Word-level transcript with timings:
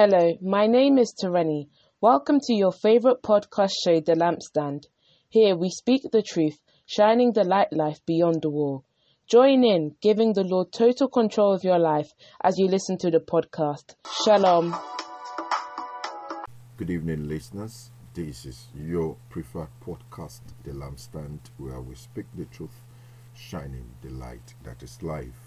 Hello, 0.00 0.38
my 0.40 0.68
name 0.68 0.96
is 0.96 1.12
Tereni. 1.12 1.66
Welcome 2.00 2.38
to 2.42 2.54
your 2.54 2.70
favorite 2.70 3.20
podcast 3.20 3.72
show, 3.82 3.98
The 3.98 4.12
Lampstand. 4.12 4.84
Here 5.28 5.56
we 5.56 5.70
speak 5.70 6.02
the 6.12 6.22
truth, 6.22 6.56
shining 6.86 7.32
the 7.32 7.42
light 7.42 7.72
life 7.72 7.98
beyond 8.06 8.42
the 8.42 8.48
wall. 8.48 8.84
Join 9.26 9.64
in, 9.64 9.96
giving 10.00 10.34
the 10.34 10.44
Lord 10.44 10.70
total 10.70 11.08
control 11.08 11.52
of 11.52 11.64
your 11.64 11.80
life 11.80 12.12
as 12.40 12.58
you 12.58 12.68
listen 12.68 12.96
to 12.98 13.10
the 13.10 13.18
podcast. 13.18 13.96
Shalom. 14.22 14.76
Good 16.76 16.90
evening, 16.90 17.26
listeners. 17.26 17.90
This 18.14 18.46
is 18.46 18.68
your 18.76 19.16
preferred 19.30 19.74
podcast, 19.84 20.42
The 20.62 20.74
Lampstand, 20.74 21.40
where 21.56 21.80
we 21.80 21.96
speak 21.96 22.26
the 22.36 22.44
truth, 22.44 22.84
shining 23.34 23.90
the 24.02 24.10
light 24.10 24.54
that 24.62 24.80
is 24.84 25.02
life, 25.02 25.40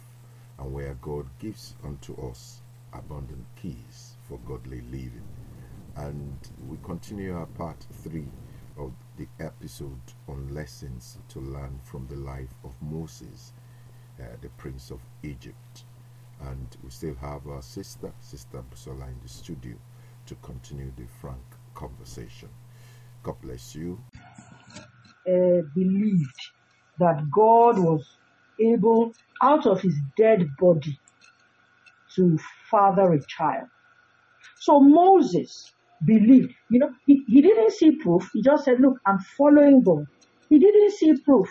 and 0.60 0.74
where 0.74 0.96
God 0.96 1.28
gives 1.40 1.74
unto 1.86 2.22
us 2.30 2.60
abundant 2.92 3.46
keys 3.56 4.11
for 4.32 4.40
godly 4.48 4.82
living. 4.84 5.28
And 5.98 6.38
we 6.70 6.78
continue 6.84 7.36
our 7.36 7.48
part 7.48 7.86
three 8.04 8.30
of 8.80 8.94
the 9.18 9.28
episode 9.42 10.00
on 10.30 10.56
lessons 10.56 11.18
to 11.30 11.42
learn 11.42 11.82
from 11.84 12.08
the 12.08 12.16
life 12.16 12.56
of 12.64 12.74
Moses, 12.82 13.52
uh, 14.22 14.24
the 14.42 14.50
Prince 14.52 14.90
of 14.90 15.02
Egypt. 15.24 15.84
And 16.42 16.78
we 16.84 16.92
still 16.92 17.16
have 17.16 17.46
our 17.48 17.62
sister, 17.62 18.14
Sister 18.22 18.64
Busola, 18.72 19.08
in 19.10 19.20
the 19.22 19.30
studio 19.30 19.76
to 20.28 20.36
continue 20.36 20.94
the 20.96 21.08
frank 21.20 21.44
conversation. 21.76 22.50
God 23.24 23.36
bless 23.42 23.76
you. 23.76 24.00
uh, 25.28 25.62
believed 25.76 26.42
that 27.00 27.30
God 27.34 27.80
was 27.80 28.06
able, 28.62 29.14
out 29.44 29.68
of 29.68 29.82
his 29.82 29.96
dead 30.18 30.48
body, 30.60 31.00
to 32.16 32.38
father 32.70 33.14
a 33.14 33.20
child. 33.28 33.68
So 34.62 34.80
Moses 34.80 35.74
believed, 36.06 36.54
you 36.70 36.80
know, 36.80 36.90
he, 37.08 37.24
he 37.28 37.42
didn't 37.42 37.72
see 37.72 37.98
proof. 37.98 38.30
He 38.34 38.44
just 38.44 38.64
said, 38.66 38.80
Look, 38.80 38.94
I'm 39.08 39.18
following 39.38 39.82
God. 39.84 40.06
He 40.50 40.60
didn't 40.60 40.92
see 40.92 41.14
proof. 41.26 41.50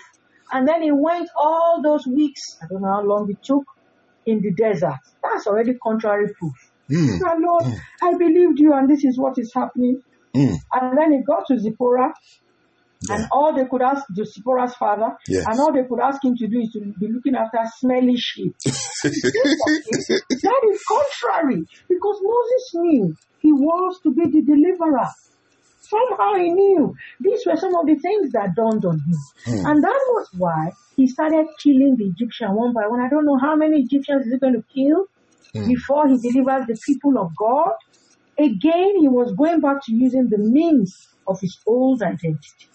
And 0.52 0.66
then 0.66 0.82
he 0.82 0.92
went 0.92 1.28
all 1.36 1.82
those 1.82 2.06
weeks, 2.06 2.40
I 2.62 2.66
don't 2.70 2.82
know 2.82 2.92
how 2.92 3.02
long 3.02 3.28
it 3.28 3.38
took, 3.44 3.64
in 4.26 4.40
the 4.40 4.52
desert. 4.52 4.98
That's 5.22 5.46
already 5.46 5.74
contrary 5.82 6.26
proof. 6.38 6.52
Mm. 6.90 7.18
Said, 7.18 7.38
Lord, 7.40 7.64
I 8.02 8.14
believed 8.16 8.58
you, 8.58 8.72
and 8.74 8.88
this 8.88 9.04
is 9.04 9.18
what 9.18 9.38
is 9.38 9.52
happening. 9.54 10.00
Mm. 10.36 10.56
And 10.72 10.98
then 10.98 11.12
he 11.12 11.22
got 11.26 11.46
to 11.48 11.58
Zipporah, 11.58 12.12
and 13.08 13.26
all 13.32 13.54
they 13.54 13.64
could 13.64 13.80
ask 13.82 14.06
to 14.14 14.24
Zipporah's 14.24 14.74
father, 14.74 15.16
Yes. 15.26 15.46
and 15.48 15.58
all 15.58 15.72
they 15.72 15.84
could 15.84 16.00
ask 16.00 16.22
him 16.22 16.36
to 16.36 16.46
do 16.46 16.60
is 16.60 16.70
to 16.72 16.80
be 16.80 17.08
looking 17.08 17.34
after 17.34 17.58
smelly 17.78 18.16
sheep. 18.16 18.54
that 18.64 20.62
is 20.70 20.82
contrary, 20.86 21.64
because 21.88 22.18
Moses 22.22 22.74
knew 22.74 23.16
he 23.40 23.52
was 23.52 24.00
to 24.02 24.12
be 24.12 24.26
the 24.26 24.42
deliverer. 24.42 25.08
Somehow 25.80 26.34
he 26.34 26.50
knew. 26.50 26.94
These 27.20 27.46
were 27.46 27.56
some 27.56 27.74
of 27.74 27.86
the 27.86 27.96
things 27.96 28.32
that 28.32 28.54
dawned 28.54 28.84
on 28.84 29.00
him. 29.00 29.18
Hmm. 29.44 29.66
And 29.66 29.82
that 29.82 30.00
was 30.12 30.28
why 30.36 30.70
he 30.94 31.08
started 31.08 31.46
killing 31.62 31.96
the 31.96 32.04
Egyptian 32.04 32.54
one 32.54 32.72
by 32.72 32.86
one. 32.86 33.00
I 33.00 33.08
don't 33.08 33.24
know 33.24 33.38
how 33.38 33.56
many 33.56 33.80
Egyptians 33.80 34.26
is 34.26 34.32
he 34.32 34.38
going 34.38 34.54
to 34.54 34.64
kill 34.72 35.06
hmm. 35.54 35.68
before 35.68 36.06
he 36.06 36.18
delivers 36.18 36.66
the 36.66 36.78
people 36.86 37.18
of 37.18 37.34
God. 37.36 37.72
Again, 38.38 39.00
he 39.00 39.08
was 39.08 39.32
going 39.32 39.60
back 39.60 39.84
to 39.86 39.92
using 39.92 40.28
the 40.28 40.38
means 40.38 41.08
of 41.26 41.40
his 41.40 41.58
old 41.66 42.02
identity. 42.02 42.68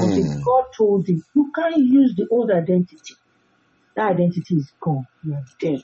Until 0.00 0.24
God 0.44 0.64
told 0.76 1.08
him, 1.08 1.24
You 1.34 1.50
can't 1.54 1.76
use 1.78 2.14
the 2.16 2.26
old 2.30 2.50
identity. 2.50 3.16
That 3.96 4.12
identity 4.12 4.56
is 4.56 4.72
gone. 4.82 5.06
You 5.22 5.34
are 5.34 5.44
dead. 5.60 5.82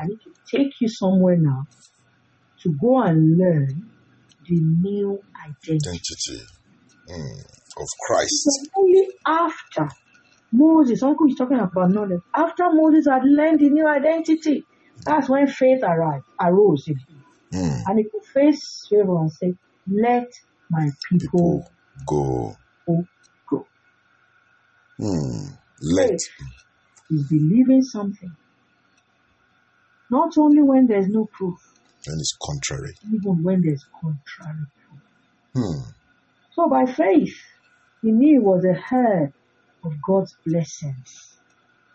I 0.00 0.06
need 0.06 0.18
to 0.24 0.56
take 0.58 0.72
you 0.80 0.88
somewhere 0.88 1.36
now 1.38 1.64
to 2.62 2.74
go 2.80 3.02
and 3.02 3.38
learn 3.38 3.90
the 4.48 4.60
new 4.60 5.24
identity. 5.46 5.88
identity 5.88 6.42
mm, 7.08 7.40
of 7.78 7.88
Christ. 8.06 8.48
Only 8.76 9.08
after 9.26 9.90
Moses, 10.52 11.02
Uncle 11.02 11.28
is 11.28 11.36
talking 11.36 11.58
about 11.60 11.90
knowledge, 11.90 12.22
after 12.36 12.64
Moses 12.72 13.06
had 13.10 13.24
learned 13.24 13.60
the 13.60 13.70
new 13.70 13.86
identity, 13.88 14.66
that's 15.06 15.28
when 15.28 15.46
faith 15.48 15.82
arrived, 15.82 16.24
arose 16.40 16.84
in 16.88 16.96
him. 17.08 17.24
Mm, 17.54 17.82
And 17.86 17.98
he 17.98 18.04
could 18.04 18.24
face 18.34 18.88
Pharaoh 18.90 19.20
and 19.22 19.32
say, 19.32 19.54
Let 19.88 20.28
my 20.70 20.90
people 21.10 21.64
go. 22.06 22.06
go. 22.06 22.56
Mm, 25.02 25.58
let. 25.82 26.08
Faith 26.10 26.20
is 27.10 27.24
believing 27.28 27.82
something. 27.82 28.36
Not 30.10 30.32
only 30.38 30.62
when 30.62 30.86
there's 30.86 31.08
no 31.08 31.28
proof, 31.32 31.58
And 32.06 32.20
it's 32.20 32.36
contrary. 32.42 32.94
even 33.04 33.42
when 33.42 33.62
there's 33.62 33.84
contrary 34.00 34.66
proof. 34.86 35.02
Hmm. 35.54 35.90
So 36.52 36.68
by 36.68 36.86
faith, 36.86 37.34
he 38.02 38.12
knew 38.12 38.34
he 38.34 38.38
was 38.40 38.64
a 38.64 38.94
heir 38.94 39.32
of 39.84 39.92
God's 40.06 40.36
blessings 40.46 41.38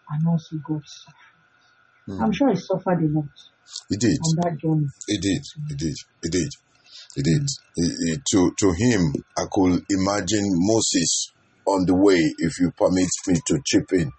and 0.09 0.27
also 0.27 0.57
God's 0.67 1.03
suffering. 1.05 2.23
I'm 2.25 2.33
sure 2.33 2.49
he 2.49 2.55
suffered 2.55 3.03
a 3.03 3.09
lot 3.13 3.29
He 3.89 3.97
did. 3.97 4.17
on 4.23 4.35
that 4.43 4.57
journey. 4.61 4.87
He 5.07 5.17
did. 5.19 5.43
He 5.69 5.75
did. 5.75 5.95
He 6.23 6.29
did. 6.29 6.49
He 7.15 7.21
did. 7.23 7.47
He- 7.75 7.95
he- 8.11 8.21
to 8.31 8.51
to 8.59 8.71
him, 8.73 9.13
I 9.37 9.45
could 9.51 9.83
imagine 9.89 10.45
Moses 10.53 11.33
on 11.67 11.85
the 11.85 11.95
way, 11.95 12.17
if 12.39 12.59
you 12.59 12.71
permit 12.71 13.09
me 13.27 13.35
to 13.47 13.59
chip 13.65 13.91
in, 13.93 14.11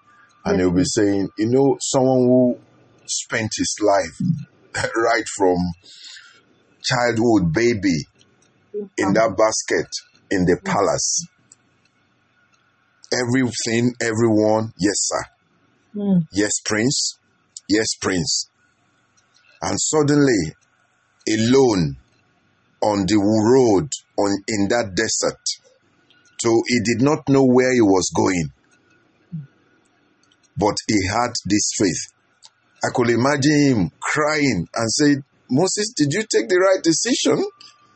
and 0.44 0.60
he'll 0.60 0.70
be 0.72 0.84
saying, 0.84 1.28
you 1.38 1.48
know, 1.50 1.76
someone 1.80 2.26
who 2.26 2.58
spent 3.06 3.50
his 3.56 3.74
life 3.80 4.90
right 4.96 5.24
from 5.36 5.56
childhood, 6.82 7.52
baby, 7.52 8.04
in 8.96 9.12
that 9.14 9.34
basket 9.36 9.88
in 10.30 10.44
the 10.44 10.58
palace. 10.64 11.26
Everything, 13.12 13.92
everyone, 14.02 14.72
yes, 14.78 14.96
sir. 14.98 15.22
Mm, 15.96 16.26
Yes, 16.32 16.52
Prince. 16.64 17.18
Yes, 17.68 17.86
Prince. 18.00 18.50
And 19.62 19.76
suddenly, 19.80 20.52
alone 21.28 21.96
on 22.82 23.06
the 23.06 23.16
road 23.16 23.88
on 24.18 24.36
in 24.46 24.68
that 24.68 24.94
desert. 24.94 25.40
So 26.40 26.62
he 26.66 26.80
did 26.84 27.02
not 27.02 27.28
know 27.28 27.44
where 27.44 27.72
he 27.72 27.80
was 27.80 28.10
going. 28.14 28.48
But 30.56 30.76
he 30.88 31.06
had 31.06 31.32
this 31.46 31.70
faith. 31.78 32.12
I 32.84 32.88
could 32.94 33.10
imagine 33.10 33.60
him 33.60 33.90
crying 34.00 34.66
and 34.74 34.90
said, 34.90 35.16
Moses, 35.50 35.92
did 35.96 36.12
you 36.12 36.22
take 36.30 36.48
the 36.48 36.58
right 36.58 36.82
decision? 36.82 37.44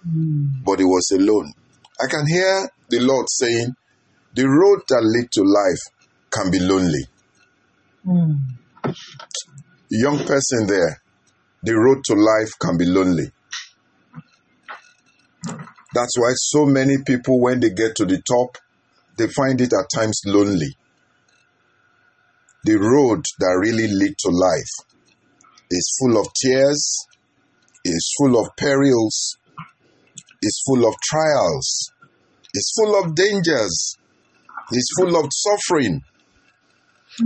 mm, 0.06 0.46
But 0.64 0.78
he 0.78 0.84
was 0.84 1.10
alone. 1.12 1.52
I 2.00 2.06
can 2.08 2.26
hear 2.26 2.68
the 2.88 3.00
Lord 3.00 3.26
saying, 3.28 3.74
the 4.34 4.48
road 4.48 4.80
that 4.88 5.02
lead 5.02 5.30
to 5.32 5.42
life 5.42 5.82
can 6.30 6.50
be 6.50 6.58
lonely. 6.58 7.04
mm. 8.06 8.38
young 9.90 10.18
person 10.24 10.66
there, 10.66 11.00
the 11.62 11.74
road 11.74 12.02
to 12.04 12.14
life 12.14 12.50
can 12.60 12.76
be 12.78 12.86
lonely. 12.86 13.30
That's 15.94 16.18
why 16.18 16.32
so 16.34 16.64
many 16.64 16.98
people, 17.04 17.40
when 17.40 17.60
they 17.60 17.70
get 17.70 17.96
to 17.96 18.06
the 18.06 18.22
top, 18.22 18.56
they 19.16 19.28
find 19.28 19.60
it 19.60 19.72
at 19.72 19.90
times 19.94 20.20
lonely. 20.24 20.76
The 22.64 22.78
road 22.78 23.24
that 23.38 23.58
really 23.60 23.88
leads 23.88 24.16
to 24.22 24.30
life 24.30 24.86
is 25.70 25.96
full 26.00 26.20
of 26.20 26.28
tears, 26.34 27.06
is 27.84 28.14
full 28.18 28.40
of 28.40 28.56
perils, 28.56 29.36
is 30.40 30.62
full 30.66 30.86
of 30.86 30.94
trials, 31.02 31.92
is 32.54 32.72
full 32.76 33.02
of 33.02 33.14
dangers, 33.14 33.96
is 34.72 34.94
full 34.98 35.16
of 35.16 35.30
suffering, 35.30 36.00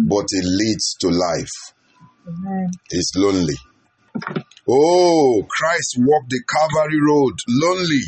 but 0.09 0.27
it 0.31 0.44
leads 0.44 0.97
to 1.00 1.09
life 1.09 1.74
is 2.91 3.12
lonely. 3.16 3.54
Oh, 4.69 5.47
Christ 5.48 5.97
walked 5.98 6.30
the 6.30 6.42
Calvary 6.48 7.01
road 7.01 7.34
lonely. 7.48 8.03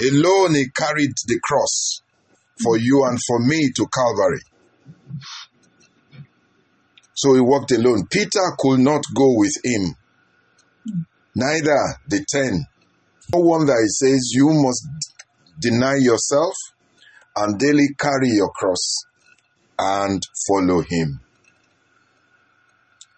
Alone 0.00 0.54
he 0.54 0.68
carried 0.70 1.12
the 1.26 1.40
cross 1.42 2.00
for 2.62 2.76
you 2.76 3.04
and 3.04 3.18
for 3.26 3.38
me 3.40 3.70
to 3.76 3.86
Calvary. 3.92 4.40
So 7.14 7.34
he 7.34 7.40
walked 7.40 7.72
alone. 7.72 8.06
Peter 8.10 8.42
could 8.58 8.80
not 8.80 9.02
go 9.14 9.34
with 9.36 9.54
him. 9.64 9.94
Neither 11.34 11.78
the 12.08 12.24
ten. 12.28 12.66
No 13.32 13.40
wonder 13.40 13.74
he 13.80 13.88
says, 13.88 14.30
You 14.32 14.50
must 14.52 14.86
deny 15.60 15.96
yourself 15.98 16.54
and 17.36 17.58
daily 17.58 17.88
carry 17.98 18.28
your 18.28 18.50
cross 18.50 19.04
and 19.78 20.22
follow 20.46 20.82
him. 20.82 21.20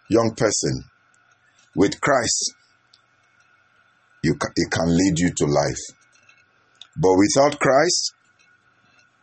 Young 0.09 0.33
person, 0.35 0.83
with 1.75 2.01
Christ, 2.01 2.53
you 4.23 4.35
ca- 4.35 4.51
it 4.55 4.71
can 4.71 4.87
lead 4.87 5.19
you 5.19 5.31
to 5.31 5.45
life. 5.45 5.98
But 7.01 7.15
without 7.15 7.59
Christ, 7.59 8.13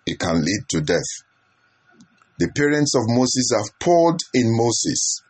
it 0.06 0.18
can 0.18 0.42
lead 0.42 0.60
to 0.70 0.80
death. 0.80 1.10
The 2.38 2.48
parents 2.56 2.94
of 2.94 3.02
Moses 3.06 3.50
have 3.54 3.78
poured 3.78 4.18
in 4.32 4.56
Moses 4.56 5.20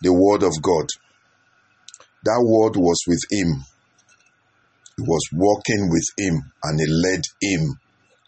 the 0.00 0.12
word 0.12 0.42
of 0.42 0.60
God. 0.60 0.88
That 2.24 2.42
word 2.42 2.76
was 2.76 2.98
with 3.06 3.20
him. 3.30 3.64
He 4.96 5.02
was 5.02 5.28
walking 5.32 5.88
with 5.88 6.06
him 6.18 6.52
and 6.64 6.80
it 6.80 6.88
led 6.88 7.22
him 7.40 7.78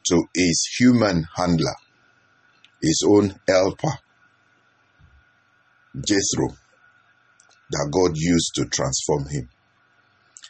to 0.05 0.25
his 0.35 0.69
human 0.79 1.27
handler, 1.37 1.75
his 2.81 3.03
own 3.07 3.35
helper, 3.49 3.99
Jethro, 5.97 6.57
that 7.71 7.91
God 7.91 8.13
used 8.15 8.53
to 8.55 8.65
transform 8.67 9.29
him. 9.29 9.49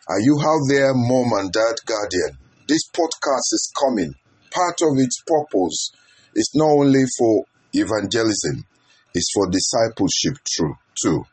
Are 0.08 0.20
you 0.20 0.36
out 0.40 0.60
there, 0.68 0.92
mom 0.94 1.30
and 1.38 1.52
dad 1.52 1.76
guardian? 1.86 2.36
This 2.66 2.88
podcast 2.90 3.54
is 3.54 3.72
coming. 3.78 4.12
Part 4.50 4.82
of 4.82 4.98
its 4.98 5.22
purpose 5.24 5.92
is 6.34 6.50
not 6.54 6.70
only 6.70 7.04
for 7.16 7.44
evangelism, 7.72 8.66
it's 9.14 9.30
for 9.32 9.46
discipleship 9.48 10.42
too. 10.44 11.24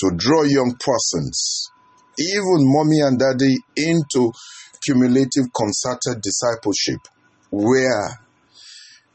To 0.00 0.10
draw 0.16 0.42
young 0.42 0.76
persons, 0.78 1.70
even 2.18 2.58
mommy 2.68 3.00
and 3.00 3.18
daddy, 3.18 3.56
into 3.76 4.32
cumulative 4.84 5.52
concerted 5.56 6.22
discipleship 6.22 7.00
where 7.50 8.20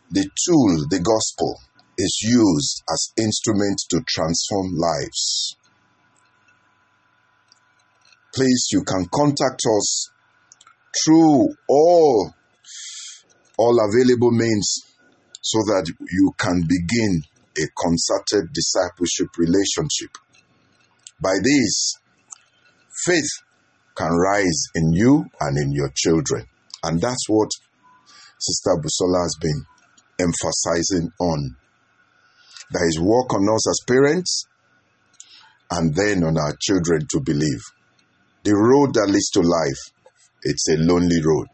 the 0.10 0.24
tool, 0.24 0.88
the 0.90 1.00
gospel, 1.00 1.60
is 1.98 2.19
used 2.24 2.84
as 2.92 3.13
instrument 3.18 3.81
to 3.90 4.02
transform 4.07 4.75
lives. 4.75 5.57
Please, 8.35 8.67
you 8.73 8.83
can 8.83 9.05
contact 9.13 9.61
us 9.77 10.09
through 11.05 11.55
all 11.69 12.33
all 13.57 13.79
available 13.79 14.31
means 14.31 14.83
so 15.41 15.59
that 15.59 15.89
you 16.11 16.33
can 16.37 16.61
begin 16.67 17.21
a 17.57 17.67
concerted 17.81 18.51
discipleship 18.51 19.29
relationship. 19.37 20.17
By 21.21 21.35
this, 21.41 21.93
faith 23.05 23.29
can 23.95 24.11
rise 24.11 24.63
in 24.75 24.91
you 24.91 25.25
and 25.39 25.57
in 25.57 25.71
your 25.71 25.89
children. 25.95 26.45
And 26.83 26.99
that's 26.99 27.29
what 27.29 27.49
Sister 28.37 28.71
Busola 28.75 29.23
has 29.23 29.37
been 29.39 29.63
emphasizing 30.19 31.09
on. 31.21 31.55
There 32.71 32.87
is 32.89 32.99
work 32.99 33.33
on 33.33 33.47
us 33.47 33.69
as 33.69 33.79
parents 33.87 34.45
and 35.71 35.95
then 35.95 36.23
on 36.25 36.37
our 36.37 36.53
children 36.59 37.07
to 37.11 37.21
believe. 37.21 37.61
The 38.45 38.53
road 38.53 38.94
that 38.94 39.09
leads 39.09 39.31
to 39.31 39.42
life, 39.42 39.81
it's 40.44 40.69
a 40.69 40.77
lonely 40.77 41.18
road, 41.25 41.47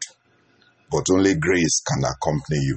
but 0.90 1.06
only 1.10 1.34
grace 1.36 1.80
can 1.88 2.04
accompany 2.04 2.60
you. 2.60 2.76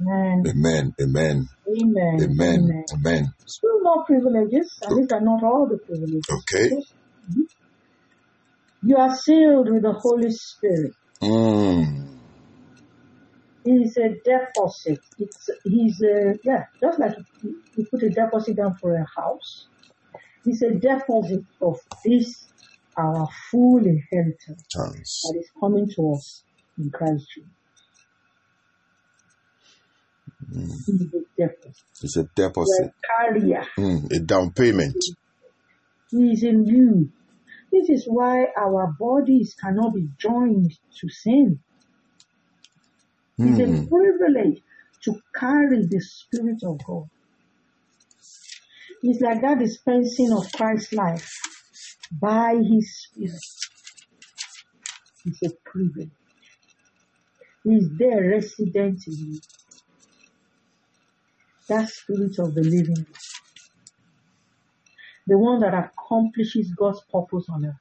Amen. 0.00 0.44
Amen. 0.48 0.94
Amen. 0.98 1.46
Amen. 1.68 2.16
Amen. 2.22 2.84
Amen. 2.94 3.26
Still 3.44 3.82
more 3.82 4.02
privileges, 4.06 4.72
and 4.80 4.98
these 4.98 5.12
are 5.12 5.20
not 5.20 5.44
all 5.44 5.68
the 5.68 5.76
privileges. 5.76 6.24
Okay. 6.32 6.70
You 8.82 8.96
are 8.96 9.14
sealed 9.14 9.70
with 9.70 9.82
the 9.82 9.92
Holy 9.92 10.30
Spirit. 10.30 10.92
Mm. 11.22 12.18
He's 13.62 13.96
a 13.98 14.08
deposit. 14.24 15.00
It's 15.18 15.50
he's 15.64 16.00
a 16.02 16.38
yeah, 16.44 16.64
just 16.82 16.98
like 16.98 17.12
you 17.42 17.60
you 17.76 17.84
put 17.90 18.02
a 18.04 18.08
deposit 18.08 18.56
down 18.56 18.74
for 18.80 18.94
a 18.94 19.04
house. 19.20 19.68
It's 20.46 20.62
a 20.62 20.70
deposit 20.70 21.44
of 21.60 21.76
this 22.04 22.48
our 22.98 23.28
full 23.50 23.78
inheritance 23.78 24.64
Chance. 24.70 25.22
that 25.24 25.38
is 25.38 25.50
coming 25.60 25.88
to 25.96 26.12
us 26.14 26.44
in 26.78 26.90
Christ 26.90 27.26
Jesus. 27.34 27.50
He's 30.86 31.02
a 31.02 31.20
deposit. 31.36 31.76
It's 32.02 32.16
a 32.16 32.20
You're 32.20 32.48
deposit. 32.48 32.86
a 32.86 32.92
carrier. 33.32 33.66
Mm. 33.78 34.12
A 34.12 34.20
down 34.20 34.52
payment. 34.52 34.94
He 36.10 36.32
is 36.32 36.42
in 36.44 36.64
you. 36.66 37.10
This 37.72 37.90
is 37.90 38.04
why 38.06 38.46
our 38.58 38.94
bodies 38.98 39.54
cannot 39.60 39.94
be 39.94 40.08
joined 40.20 40.70
to 41.00 41.08
sin. 41.08 41.60
It's 43.38 43.60
a 43.60 43.64
Mm. 43.64 43.88
privilege 43.88 44.62
to 45.04 45.14
carry 45.38 45.86
the 45.86 46.00
Spirit 46.00 46.58
of 46.64 46.78
God. 46.86 47.04
It's 49.02 49.20
like 49.20 49.42
that 49.42 49.58
dispensing 49.58 50.32
of 50.32 50.50
Christ's 50.52 50.92
life 50.94 51.30
by 52.12 52.56
His 52.56 53.02
Spirit. 53.04 53.40
It's 55.26 55.42
a 55.44 55.50
privilege. 55.64 56.10
He's 57.64 57.88
there 57.98 58.30
resident 58.30 59.00
in 59.06 59.14
you. 59.26 59.40
That 61.68 61.88
Spirit 61.88 62.38
of 62.38 62.54
the 62.54 62.62
living 62.62 63.06
God. 63.08 63.16
The 65.26 65.38
one 65.38 65.60
that 65.60 65.74
accomplishes 65.74 66.72
God's 66.78 67.02
purpose 67.12 67.46
on 67.50 67.66
earth. 67.66 67.74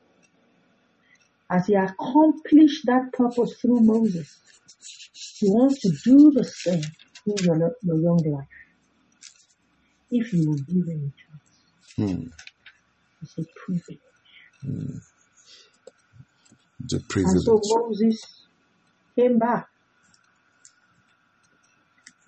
As 1.52 1.68
He 1.68 1.76
accomplished 1.76 2.84
that 2.88 3.12
purpose 3.14 3.58
through 3.62 3.82
Moses, 3.82 4.42
He 5.40 5.48
wants 5.50 5.82
to 5.82 5.90
do 6.04 6.32
the 6.36 6.46
same 6.46 6.84
through 7.24 7.46
your, 7.46 7.76
your 7.84 8.02
young 8.02 8.24
life. 8.26 8.48
If 10.12 10.34
you 10.34 10.50
will 10.50 10.58
give 10.60 10.88
Him 10.88 11.14
a 11.14 11.14
chance. 12.08 12.12
Mm. 12.12 12.30
It's 13.24 13.38
a 13.40 13.44
privilege. 13.66 14.05
It's 16.84 16.94
a 16.94 17.02
And 17.24 17.40
so 17.40 17.62
Moses 17.66 18.48
came 19.20 19.40
back 19.40 19.68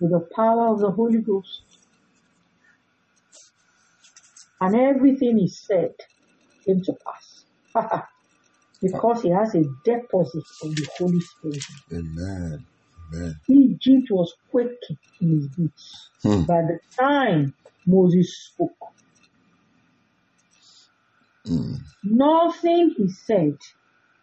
with 0.00 0.12
the 0.12 0.26
power 0.36 0.68
of 0.74 0.80
the 0.80 0.90
Holy 0.92 1.20
Ghost. 1.22 1.64
And 4.60 4.76
everything 4.76 5.38
he 5.38 5.48
said 5.48 5.92
came 6.66 6.82
to 6.84 6.94
pass. 7.06 7.44
because 8.82 9.22
he 9.22 9.30
has 9.30 9.54
a 9.56 9.64
deposit 9.84 10.44
of 10.62 10.76
the 10.76 10.88
Holy 10.98 11.20
Spirit. 11.20 11.64
Amen. 11.92 12.66
Amen. 13.14 13.40
Egypt 13.48 14.08
was 14.10 14.34
quaking 14.50 14.98
in 15.20 15.30
his 15.36 15.48
boots 15.48 16.10
Hmm. 16.22 16.44
by 16.46 16.62
the 16.62 16.78
time 17.00 17.54
Moses 17.86 18.36
spoke. 18.52 18.76
Mm. 21.48 21.78
Nothing 22.04 22.94
he 22.96 23.08
said 23.10 23.58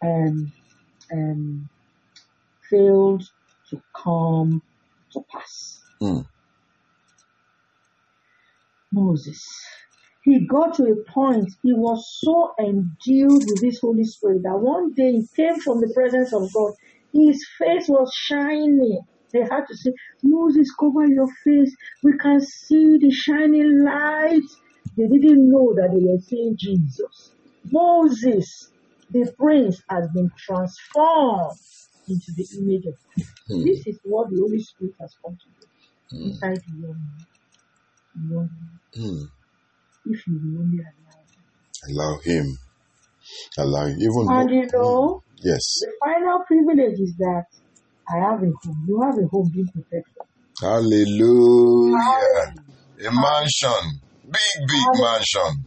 um, 0.04 0.52
um, 1.12 1.70
failed 2.70 3.24
to 3.70 3.82
come 4.04 4.62
to 5.12 5.22
pass. 5.32 5.80
Mm. 6.02 6.26
Moses. 8.92 9.42
He 10.22 10.46
got 10.46 10.74
to 10.76 10.84
a 10.84 11.12
point, 11.12 11.48
he 11.62 11.72
was 11.72 12.04
so 12.22 12.52
endued 12.60 13.46
with 13.46 13.62
this 13.62 13.78
Holy 13.80 14.04
Spirit 14.04 14.42
that 14.42 14.58
one 14.58 14.92
day 14.94 15.12
he 15.12 15.28
came 15.36 15.60
from 15.60 15.80
the 15.80 15.92
presence 15.94 16.32
of 16.34 16.52
God. 16.52 16.72
His 17.12 17.44
face 17.58 17.88
was 17.88 18.12
shining. 18.14 19.00
They 19.32 19.40
had 19.40 19.64
to 19.68 19.76
say, 19.76 19.92
Moses, 20.22 20.68
cover 20.78 21.06
your 21.06 21.28
face. 21.44 21.74
We 22.02 22.18
can 22.18 22.40
see 22.40 22.98
the 23.00 23.10
shining 23.10 23.84
light. 23.84 24.42
They 24.96 25.08
didn't 25.08 25.50
know 25.50 25.74
that 25.76 25.90
they 25.92 26.02
were 26.04 26.20
seeing 26.20 26.56
Jesus. 26.58 27.32
Moses, 27.64 28.72
the 29.10 29.32
prince, 29.38 29.82
has 29.90 30.08
been 30.14 30.30
transformed 30.38 31.58
into 32.08 32.32
the 32.36 32.48
image 32.58 32.86
of 32.86 32.94
God. 32.94 33.14
Hmm. 33.48 33.64
This 33.64 33.86
is 33.86 34.00
what 34.04 34.30
the 34.30 34.38
Holy 34.40 34.60
Spirit 34.60 34.94
has 35.00 35.14
come 35.24 35.36
to 35.36 35.48
do 35.60 35.66
inside 36.28 36.60
the 36.66 36.72
young 36.80 37.00
man. 37.00 37.26
young 38.30 38.50
man. 38.60 38.80
Mm. 38.98 39.22
If 40.06 40.26
you 40.26 40.40
will 40.42 40.62
only 40.62 40.78
allow 40.78 41.22
him. 41.34 41.44
Allow 41.88 42.18
him. 42.24 42.58
Allow 43.58 43.86
him. 43.86 43.98
Even 44.00 44.26
And 44.28 44.50
mo- 44.50 44.50
you 44.50 44.70
know, 44.72 45.22
Yes. 45.38 45.80
the 45.80 45.92
final 46.04 46.40
privilege 46.46 47.00
is 47.00 47.14
that 47.18 47.44
I 48.10 48.18
have 48.18 48.42
a 48.42 48.52
home. 48.64 48.84
You 48.88 49.02
have 49.02 49.18
a 49.18 49.26
home 49.28 49.50
being 49.52 49.68
prepared 49.72 50.04
for. 50.16 50.26
Hallelujah. 50.60 52.54
A 53.06 53.10
mansion. 53.12 54.00
Big, 54.30 54.66
big 54.66 55.00
mansion. 55.00 55.64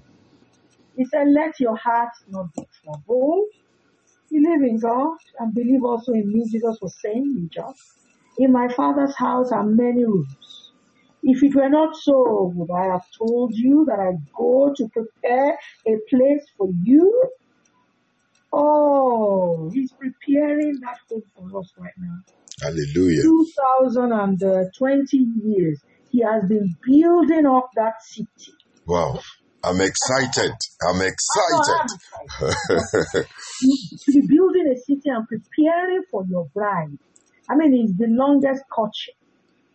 He 0.96 1.06
said, 1.06 1.28
Let 1.30 1.60
your 1.60 1.78
heart 1.78 2.12
not 2.28 2.54
be 2.54 2.63
troubled. 2.84 3.48
Believe 4.30 4.63
in 4.63 4.80
God 4.80 5.18
and 5.39 5.54
believe 5.54 5.84
also 5.84 6.12
in 6.13 6.32
me. 6.32 6.44
Jesus 6.50 6.78
was 6.82 6.96
saying 7.01 7.24
in 7.38 7.50
John, 7.51 7.74
In 8.38 8.51
my 8.51 8.68
Father's 8.68 9.16
house 9.16 9.51
are 9.51 9.63
many 9.63 10.04
rooms. 10.04 10.72
If 11.24 11.44
it 11.44 11.56
were 11.56 11.70
not 11.70 11.96
so, 11.96 12.51
would 12.56 12.72
I 12.72 12.86
have 12.92 13.04
told 13.18 13.54
you 13.54 13.86
that 13.88 14.00
I 14.00 14.12
go 14.38 14.74
to 14.75 14.89
prepare 14.89 15.58
a 15.88 15.96
place 16.10 16.46
for 16.58 16.70
you? 16.84 17.30
Oh, 18.51 19.70
he's 19.74 19.92
preparing 19.92 20.80
that 20.82 20.98
home 21.10 21.24
for 21.36 21.60
us 21.60 21.72
right 21.78 21.94
now. 21.98 22.20
Hallelujah. 22.62 23.22
2020 23.22 25.18
uh, 25.18 25.48
years, 25.48 25.82
he 26.10 26.24
has 26.24 26.48
been 26.48 26.75
building 26.86 27.46
up 27.46 27.70
that 27.75 28.01
city. 28.01 28.54
Wow. 28.86 29.20
I'm 29.63 29.82
excited. 29.82 30.54
I'm 30.88 31.01
excited. 31.01 31.89
I'm 32.42 32.50
excited. 32.50 33.28
You 33.62 33.78
to 34.06 34.12
be 34.12 34.28
building 34.28 34.74
a 34.74 34.78
city 34.80 35.10
and 35.10 35.28
preparing 35.28 36.04
for 36.10 36.24
your 36.30 36.48
bride. 36.54 36.98
I 37.50 37.56
mean, 37.56 37.74
it's 37.74 37.98
the 37.98 38.08
longest 38.08 38.63
courtship. 38.74 39.16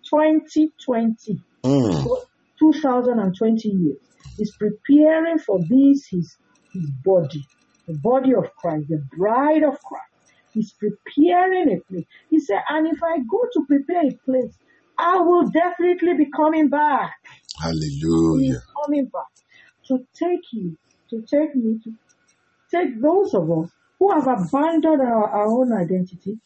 2020. 0.09 1.39
Mm. 1.65 2.17
2020 2.59 3.69
years. 3.69 3.99
He's 4.37 4.57
preparing 4.57 5.39
for 5.39 5.59
this, 5.61 6.07
his 6.11 6.37
his 6.73 6.91
body, 7.05 7.47
the 7.87 7.95
body 7.95 8.35
of 8.35 8.55
Christ, 8.57 8.89
the 8.89 9.03
bride 9.17 9.63
of 9.63 9.79
Christ. 9.83 10.35
He's 10.53 10.73
preparing 10.73 11.73
a 11.73 11.81
place. 11.89 12.07
He 12.31 12.41
said, 12.41 12.61
and 12.69 12.87
if 12.87 13.03
I 13.03 13.19
go 13.19 13.47
to 13.53 13.65
prepare 13.67 14.07
a 14.07 14.13
place, 14.25 14.57
I 14.99 15.19
will 15.21 15.51
definitely 15.51 16.15
be 16.17 16.31
coming 16.37 16.69
back. 16.69 17.13
Hallelujah. 17.61 18.47
He's 18.49 18.63
coming 18.85 19.07
back 19.07 19.25
to 19.89 19.99
take 20.15 20.41
you, 20.53 20.77
to 21.11 21.23
take 21.31 21.55
me, 21.55 21.79
to 21.85 21.93
take 22.73 23.01
those 23.03 23.35
of 23.35 23.51
us 23.51 23.71
who 23.99 24.13
have 24.13 24.27
abandoned 24.29 25.03
our, 25.03 25.29
our 25.31 25.47
own 25.47 25.73
identity, 25.73 26.39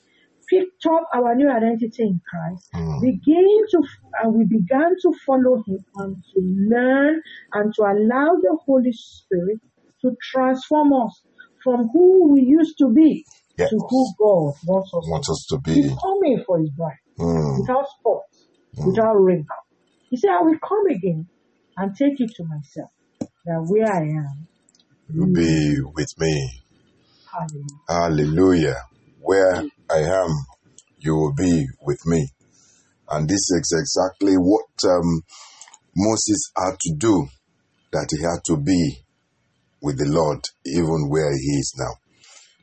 picked 0.50 0.87
up 0.87 1.05
our 1.14 1.35
new 1.35 1.50
identity 1.50 2.02
in 2.05 2.21
Christ, 2.31 2.71
Mm. 2.75 3.00
begin 3.02 3.59
to, 3.73 3.83
and 4.23 4.35
we 4.35 4.45
began 4.47 4.93
to 5.02 5.12
follow 5.26 5.62
Him 5.67 5.85
and 5.97 6.17
to 6.35 6.40
learn 6.40 7.23
and 7.55 7.75
to 7.75 7.83
allow 7.83 8.37
the 8.43 8.59
Holy 8.67 8.93
Spirit 8.93 9.61
to 10.02 10.17
transform 10.33 10.93
us 10.95 11.23
from 11.64 11.88
who 11.93 12.33
we 12.33 12.43
used 12.43 12.78
to 12.78 12.93
be 12.93 13.25
Yes. 13.59 13.71
to 13.71 13.78
who 13.78 14.14
God 14.19 14.55
wants 14.67 14.93
us 14.95 15.07
to 15.26 15.33
us 15.33 15.47
to 15.50 15.59
be. 15.61 15.75
be. 15.75 15.83
He's 15.83 15.99
coming 16.00 16.43
for 16.47 16.61
His 16.61 16.71
bride 16.71 16.99
Mm. 17.19 17.59
without 17.61 17.87
spot, 17.88 18.23
without 18.87 19.14
wrinkle. 19.14 19.56
He 20.11 20.16
said, 20.16 20.30
I 20.30 20.42
will 20.42 20.58
come 20.58 20.87
again 20.90 21.26
and 21.76 21.94
take 21.97 22.18
you 22.18 22.26
to 22.26 22.44
myself, 22.44 22.90
that 23.44 23.64
where 23.66 23.87
I 23.92 24.00
am, 24.02 24.49
You 25.12 25.20
will 25.20 25.32
be 25.32 25.80
with 25.94 26.08
me. 26.18 26.62
hallelujah. 27.32 27.64
Hallelujah. 27.88 28.76
Where 29.20 29.64
I 29.90 29.99
am, 29.99 30.30
you 30.99 31.14
will 31.14 31.35
be 31.35 31.66
with 31.82 32.00
me. 32.06 32.28
And 33.11 33.28
this 33.28 33.50
is 33.50 33.75
exactly 33.78 34.35
what 34.35 34.66
um, 34.85 35.23
Moses 35.97 36.50
had 36.56 36.78
to 36.80 36.94
do, 36.97 37.26
that 37.92 38.08
he 38.11 38.23
had 38.23 38.40
to 38.47 38.56
be 38.56 38.99
with 39.80 39.99
the 39.99 40.06
Lord, 40.06 40.40
even 40.66 41.08
where 41.08 41.32
he 41.32 41.58
is 41.58 41.75
now. 41.78 41.94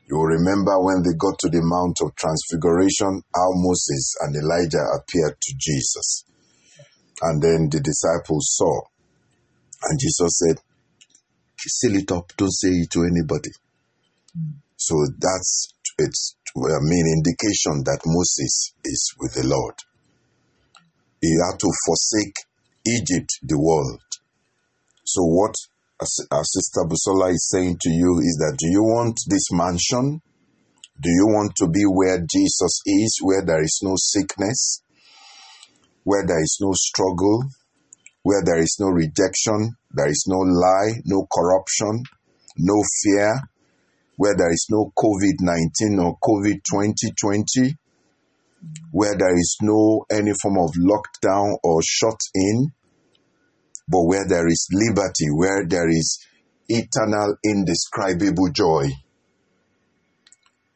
You 0.08 0.16
will 0.16 0.38
remember 0.38 0.78
when 0.80 1.02
they 1.02 1.18
got 1.18 1.38
to 1.40 1.48
the 1.50 1.62
Mount 1.62 1.98
of 2.02 2.14
Transfiguration, 2.14 3.22
how 3.34 3.50
Moses 3.58 4.14
and 4.22 4.36
Elijah 4.36 4.86
appeared 4.94 5.34
to 5.40 5.54
Jesus. 5.58 6.24
And 7.22 7.42
then 7.42 7.68
the 7.70 7.80
disciples 7.80 8.54
saw. 8.54 8.80
And 9.82 9.98
Jesus 9.98 10.38
said, 10.38 10.56
Seal 11.58 11.96
it 11.96 12.12
up, 12.12 12.30
don't 12.36 12.52
say 12.52 12.68
it 12.68 12.90
to 12.92 13.02
anybody. 13.02 13.50
So 14.76 14.94
that's 15.18 15.72
it's 15.98 16.36
I 16.56 16.78
mean 16.82 17.06
indication 17.18 17.82
that 17.84 18.00
Moses 18.06 18.72
is 18.84 19.14
with 19.18 19.34
the 19.34 19.46
Lord. 19.46 19.74
He 21.20 21.32
had 21.44 21.58
to 21.58 21.70
forsake 21.86 22.36
Egypt, 22.86 23.30
the 23.42 23.58
world. 23.58 24.00
So 25.04 25.22
what 25.22 25.54
as- 26.00 26.26
our 26.30 26.44
sister 26.44 26.82
Busola 26.84 27.32
is 27.32 27.48
saying 27.48 27.78
to 27.80 27.90
you 27.90 28.18
is 28.20 28.36
that 28.40 28.56
do 28.58 28.68
you 28.68 28.82
want 28.82 29.18
this 29.28 29.50
mansion? 29.52 30.20
Do 31.00 31.10
you 31.10 31.26
want 31.28 31.52
to 31.56 31.68
be 31.68 31.84
where 31.84 32.18
Jesus 32.20 32.80
is, 32.86 33.18
where 33.22 33.44
there 33.44 33.62
is 33.62 33.80
no 33.82 33.94
sickness, 33.96 34.82
where 36.04 36.24
there 36.26 36.40
is 36.40 36.58
no 36.60 36.72
struggle, 36.74 37.44
where 38.22 38.42
there 38.44 38.58
is 38.58 38.76
no 38.80 38.88
rejection, 38.88 39.76
there 39.90 40.08
is 40.08 40.24
no 40.26 40.38
lie, 40.38 41.00
no 41.04 41.26
corruption, 41.32 42.02
no 42.58 42.82
fear, 43.02 43.40
where 44.16 44.34
there 44.36 44.50
is 44.50 44.66
no 44.70 44.90
COVID 44.96 45.36
19 45.40 45.98
or 46.00 46.16
COVID 46.18 46.60
2020, 46.64 47.76
where 48.90 49.16
there 49.16 49.36
is 49.36 49.56
no 49.60 50.04
any 50.10 50.32
form 50.40 50.58
of 50.58 50.72
lockdown 50.80 51.56
or 51.62 51.80
shut 51.82 52.18
in, 52.34 52.72
but 53.88 54.02
where 54.02 54.26
there 54.28 54.46
is 54.46 54.68
liberty, 54.72 55.30
where 55.34 55.64
there 55.66 55.88
is 55.88 56.18
eternal, 56.68 57.36
indescribable 57.44 58.50
joy. 58.52 58.84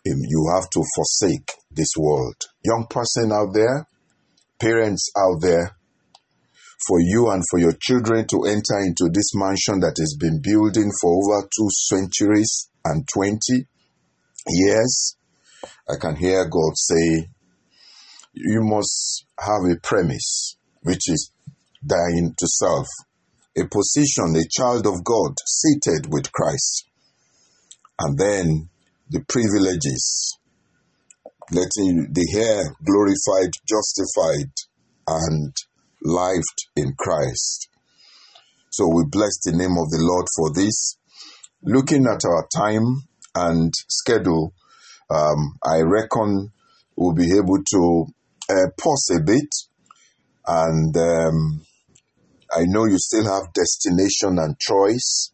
Um, 0.08 0.20
You 0.28 0.50
have 0.54 0.70
to 0.70 0.82
forsake 0.94 1.52
this 1.70 1.90
world. 1.98 2.36
Young 2.64 2.86
person 2.88 3.32
out 3.32 3.52
there, 3.52 3.86
parents 4.58 5.10
out 5.16 5.40
there, 5.40 5.76
for 6.86 7.00
you 7.00 7.28
and 7.30 7.42
for 7.50 7.58
your 7.58 7.74
children 7.78 8.26
to 8.28 8.44
enter 8.44 8.78
into 8.80 9.10
this 9.12 9.34
mansion 9.34 9.80
that 9.80 9.96
has 9.98 10.16
been 10.18 10.40
building 10.40 10.90
for 11.00 11.12
over 11.12 11.46
two 11.54 11.68
centuries 11.70 12.70
and 12.84 13.06
20 13.12 13.66
years, 14.48 15.16
I 15.88 15.96
can 16.00 16.16
hear 16.16 16.48
God 16.48 16.72
say, 16.76 17.28
you 18.32 18.62
must 18.62 19.26
have 19.38 19.62
a 19.70 19.76
premise, 19.82 20.56
which 20.82 21.10
is 21.10 21.30
dying 21.84 22.34
to 22.36 22.46
self, 22.46 22.86
a 23.56 23.66
position, 23.66 24.36
a 24.36 24.48
child 24.50 24.86
of 24.86 25.04
God 25.04 25.34
seated 25.46 26.12
with 26.12 26.32
Christ, 26.32 26.88
and 27.98 28.18
then 28.18 28.68
the 29.08 29.24
privileges, 29.28 30.38
letting 31.50 32.12
the 32.12 32.26
hair 32.32 32.76
glorified, 32.84 33.50
justified, 33.68 34.52
and 35.06 35.52
lived 36.02 36.68
in 36.76 36.94
Christ. 36.96 37.68
So 38.70 38.88
we 38.88 39.04
bless 39.10 39.40
the 39.44 39.52
name 39.52 39.76
of 39.76 39.90
the 39.90 39.98
Lord 40.00 40.26
for 40.36 40.52
this. 40.54 40.96
Looking 41.62 42.06
at 42.06 42.24
our 42.24 42.46
time 42.54 43.02
and 43.34 43.72
schedule, 43.88 44.54
um, 45.10 45.58
I 45.62 45.80
reckon 45.80 46.52
we'll 46.96 47.14
be 47.14 47.36
able 47.36 47.58
to 47.72 48.06
uh, 48.48 48.70
pause 48.78 49.10
a 49.12 49.20
bit. 49.20 49.48
And 50.46 50.96
um, 50.96 51.66
I 52.52 52.64
know 52.66 52.84
you 52.86 52.98
still 52.98 53.24
have 53.24 53.52
destination 53.52 54.38
and 54.38 54.58
choice. 54.58 55.32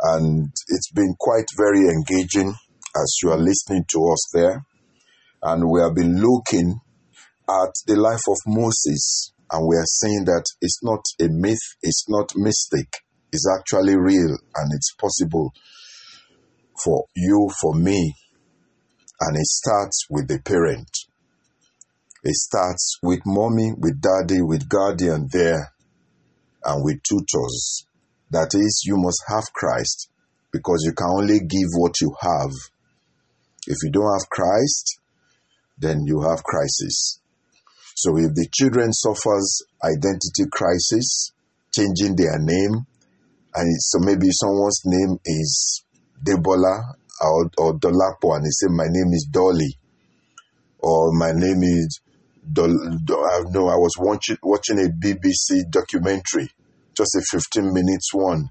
And 0.00 0.50
it's 0.68 0.90
been 0.92 1.14
quite 1.18 1.46
very 1.56 1.88
engaging 1.88 2.54
as 2.96 3.16
you 3.22 3.30
are 3.30 3.38
listening 3.38 3.84
to 3.92 4.10
us 4.12 4.30
there. 4.32 4.64
And 5.42 5.70
we 5.70 5.80
have 5.80 5.94
been 5.94 6.20
looking 6.20 6.80
at 7.48 7.72
the 7.86 7.96
life 7.96 8.22
of 8.28 8.36
Moses, 8.46 9.32
and 9.50 9.66
we 9.66 9.76
are 9.76 9.86
saying 9.86 10.24
that 10.26 10.44
it's 10.60 10.78
not 10.82 11.04
a 11.20 11.28
myth, 11.28 11.58
it's 11.82 12.04
not 12.08 12.32
mystic, 12.36 13.02
it's 13.32 13.46
actually 13.58 13.96
real, 13.96 14.38
and 14.54 14.72
it's 14.72 14.94
possible 14.94 15.52
for 16.82 17.04
you, 17.16 17.50
for 17.60 17.74
me. 17.74 18.14
And 19.20 19.36
it 19.36 19.46
starts 19.46 20.06
with 20.08 20.28
the 20.28 20.40
parent. 20.40 20.88
It 22.24 22.34
starts 22.34 22.98
with 23.02 23.20
mommy, 23.26 23.72
with 23.76 24.00
daddy, 24.00 24.40
with 24.40 24.68
guardian 24.68 25.28
there, 25.32 25.71
and 26.64 26.84
with 26.84 27.02
tutors. 27.02 27.86
That 28.30 28.54
is, 28.54 28.82
you 28.86 28.96
must 28.96 29.22
have 29.28 29.52
Christ 29.52 30.08
because 30.52 30.82
you 30.84 30.92
can 30.92 31.08
only 31.10 31.40
give 31.40 31.68
what 31.76 32.00
you 32.00 32.14
have. 32.20 32.50
If 33.66 33.78
you 33.82 33.90
don't 33.90 34.12
have 34.18 34.28
Christ, 34.28 35.00
then 35.78 36.04
you 36.06 36.22
have 36.22 36.42
crisis. 36.42 37.20
So 37.94 38.16
if 38.16 38.34
the 38.34 38.48
children 38.52 38.92
suffers 38.92 39.62
identity 39.84 40.48
crisis, 40.50 41.32
changing 41.74 42.16
their 42.16 42.38
name, 42.38 42.86
and 43.54 43.82
so 43.82 43.98
maybe 44.00 44.28
someone's 44.30 44.82
name 44.84 45.18
is 45.24 45.84
Debola 46.24 46.94
or, 47.20 47.50
or 47.58 47.74
Dolapo, 47.74 48.36
and 48.36 48.44
they 48.44 48.50
say 48.50 48.66
my 48.70 48.86
name 48.88 49.12
is 49.12 49.28
Dolly, 49.30 49.76
or 50.78 51.12
my 51.12 51.32
name 51.32 51.62
is 51.62 52.00
Dol. 52.50 52.74
Dol 53.04 53.24
I 53.24 53.42
know 53.50 53.68
I 53.68 53.76
was 53.76 53.94
watching 53.98 54.36
watching 54.42 54.78
a 54.78 54.88
BBC 54.88 55.70
documentary, 55.70 56.48
just 56.96 57.14
a 57.16 57.22
15 57.30 57.72
minutes 57.72 58.12
one, 58.12 58.48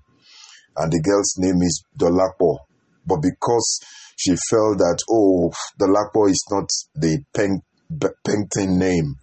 and 0.77 0.91
the 0.91 1.01
girl's 1.01 1.35
name 1.37 1.61
is 1.61 1.83
Dolapo, 1.97 2.57
but 3.05 3.17
because 3.21 3.79
she 4.15 4.31
felt 4.49 4.77
that 4.77 4.99
oh 5.09 5.51
Dolapo 5.79 6.29
is 6.29 6.43
not 6.49 6.69
the 6.95 7.23
pen, 7.33 7.61
painting 8.25 8.79
name, 8.79 9.15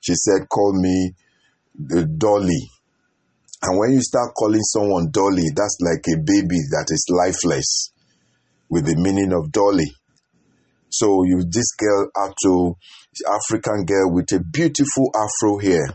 she 0.00 0.14
said 0.14 0.48
call 0.48 0.72
me 0.80 1.12
the 1.74 2.04
Dolly. 2.06 2.70
And 3.62 3.78
when 3.78 3.92
you 3.92 4.00
start 4.02 4.34
calling 4.34 4.62
someone 4.62 5.10
Dolly, 5.10 5.44
that's 5.54 5.78
like 5.80 6.04
a 6.08 6.18
baby 6.18 6.58
that 6.70 6.88
is 6.90 7.06
lifeless 7.10 7.90
with 8.68 8.86
the 8.86 8.96
meaning 8.96 9.32
of 9.32 9.50
Dolly. 9.50 9.95
So 10.90 11.24
you 11.24 11.44
this 11.48 11.74
girl 11.76 12.08
had 12.16 12.32
to 12.44 12.76
African 13.28 13.84
girl 13.84 14.12
with 14.12 14.32
a 14.32 14.40
beautiful 14.40 15.10
afro 15.14 15.58
hair. 15.58 15.88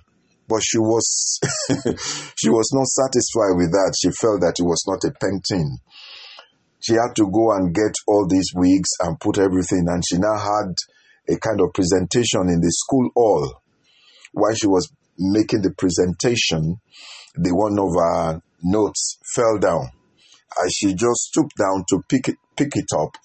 But 0.47 0.61
she 0.63 0.79
was 0.79 1.39
she 2.35 2.49
was 2.49 2.69
not 2.73 2.87
satisfied 2.87 3.55
with 3.55 3.71
that. 3.71 3.95
She 3.99 4.11
felt 4.11 4.41
that 4.41 4.59
it 4.59 4.63
was 4.63 4.83
not 4.87 5.03
a 5.05 5.13
painting. 5.13 5.77
She 6.79 6.93
had 6.93 7.15
to 7.15 7.29
go 7.31 7.51
and 7.53 7.73
get 7.73 7.93
all 8.07 8.27
these 8.27 8.51
wigs 8.55 8.89
and 9.01 9.19
put 9.19 9.37
everything 9.37 9.85
and 9.87 10.03
she 10.05 10.17
now 10.17 10.35
had 10.35 10.73
a 11.29 11.37
kind 11.37 11.61
of 11.61 11.73
presentation 11.73 12.49
in 12.49 12.59
the 12.59 12.71
school 12.71 13.09
hall. 13.15 13.61
While 14.33 14.55
she 14.55 14.67
was 14.67 14.91
making 15.17 15.61
the 15.61 15.71
presentation, 15.71 16.81
the 17.35 17.55
one 17.55 17.77
of 17.79 17.93
her 17.95 18.41
notes 18.63 19.19
fell 19.35 19.57
down. 19.59 19.89
And 20.57 20.71
she 20.73 20.93
just 20.93 21.31
stooped 21.31 21.55
down 21.57 21.85
to 21.89 22.01
pick 22.09 22.27
it, 22.27 22.35
pick 22.55 22.75
it 22.75 22.89
up, 22.97 23.15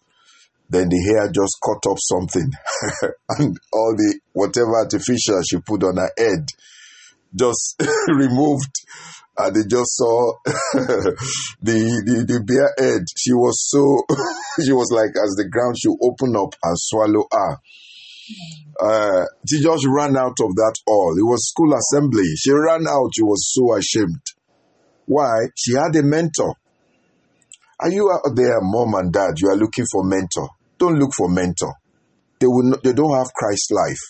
then 0.68 0.88
the 0.88 0.98
hair 0.98 1.30
just 1.30 1.56
cut 1.64 1.88
off 1.88 1.98
something, 2.00 2.50
and 3.38 3.56
all 3.72 3.94
the 3.96 4.20
whatever 4.32 4.76
artificial 4.76 5.42
she 5.48 5.58
put 5.58 5.84
on 5.84 5.96
her 5.96 6.10
head 6.18 6.46
just 7.34 7.82
removed 8.08 8.72
and 9.38 9.54
they 9.54 9.68
just 9.68 9.96
saw 9.96 10.32
the, 10.44 11.12
the 11.62 12.24
the 12.26 12.40
bare 12.40 12.72
head. 12.78 13.04
She 13.16 13.32
was 13.32 13.68
so 13.68 14.02
she 14.64 14.72
was 14.72 14.90
like 14.90 15.10
as 15.10 15.36
the 15.36 15.48
ground 15.48 15.76
should 15.78 15.96
open 16.00 16.34
up 16.36 16.54
and 16.62 16.76
swallow 16.78 17.26
her. 17.30 17.58
Uh, 18.78 19.24
she 19.48 19.62
just 19.62 19.86
ran 19.88 20.16
out 20.16 20.36
of 20.40 20.54
that 20.56 20.74
hall. 20.86 21.14
It 21.16 21.24
was 21.24 21.48
school 21.48 21.72
assembly. 21.72 22.26
She 22.36 22.50
ran 22.52 22.86
out. 22.88 23.10
She 23.14 23.22
was 23.22 23.48
so 23.52 23.74
ashamed. 23.76 24.20
Why? 25.06 25.48
She 25.54 25.72
had 25.72 25.96
a 25.96 26.02
mentor. 26.02 26.54
Are 27.78 27.90
you 27.90 28.10
out 28.10 28.34
there, 28.34 28.58
mom 28.60 28.94
and 28.94 29.12
dad? 29.12 29.38
You 29.38 29.50
are 29.50 29.56
looking 29.56 29.84
for 29.90 30.02
mentor. 30.02 30.48
Don't 30.78 30.98
look 30.98 31.12
for 31.16 31.28
mentor. 31.28 31.74
They 32.40 32.46
will. 32.46 32.70
Not, 32.70 32.82
they 32.82 32.92
don't 32.92 33.16
have 33.16 33.32
Christ 33.32 33.72
life. 33.72 34.00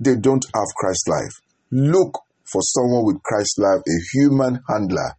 They 0.00 0.16
don't 0.16 0.44
have 0.54 0.66
Christ 0.76 1.08
life. 1.08 1.40
Look 1.70 2.18
for 2.44 2.62
someone 2.62 3.04
with 3.04 3.22
Christ 3.22 3.58
life, 3.58 3.80
a 3.86 3.98
human 4.12 4.60
handler, 4.68 5.14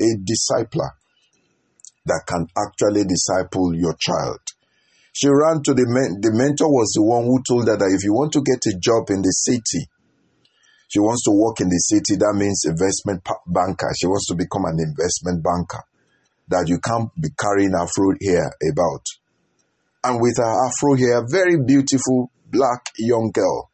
a 0.00 0.08
discipler 0.18 0.90
that 2.06 2.22
can 2.26 2.46
actually 2.58 3.04
disciple 3.04 3.74
your 3.74 3.94
child. 4.00 4.40
She 5.12 5.28
ran 5.28 5.62
to 5.62 5.74
the 5.74 5.86
men- 5.86 6.20
the 6.20 6.32
mentor 6.32 6.72
was 6.72 6.90
the 6.96 7.02
one 7.02 7.24
who 7.24 7.42
told 7.46 7.68
her 7.68 7.76
that 7.76 7.94
if 7.94 8.02
you 8.02 8.14
want 8.14 8.32
to 8.32 8.42
get 8.42 8.64
a 8.66 8.78
job 8.78 9.10
in 9.10 9.22
the 9.22 9.30
city, 9.30 9.86
she 10.88 10.98
wants 10.98 11.24
to 11.24 11.32
work 11.32 11.60
in 11.60 11.68
the 11.68 11.78
city. 11.78 12.16
That 12.16 12.34
means 12.36 12.64
investment 12.66 13.24
banker. 13.46 13.92
She 13.96 14.06
wants 14.06 14.26
to 14.28 14.34
become 14.34 14.64
an 14.64 14.76
investment 14.80 15.44
banker. 15.44 15.84
That 16.48 16.68
you 16.68 16.80
can't 16.80 17.08
be 17.16 17.30
carrying 17.38 17.72
her 17.72 17.86
fruit 17.86 18.18
here 18.20 18.50
about. 18.60 19.04
And 20.04 20.20
with 20.20 20.36
her 20.38 20.66
afro 20.66 20.96
hair, 20.96 21.24
very 21.30 21.56
beautiful 21.64 22.30
black 22.50 22.86
young 22.98 23.30
girl 23.32 23.70